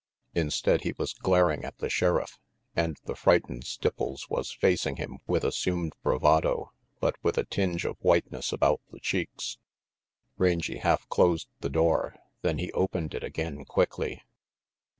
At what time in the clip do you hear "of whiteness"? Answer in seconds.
7.85-8.51